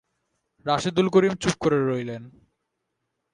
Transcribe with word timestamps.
রাশেদুল 0.65 1.07
করিম 1.09 1.33
চুপ 1.33 1.55
করে 1.59 1.77
রইলেন। 1.87 2.23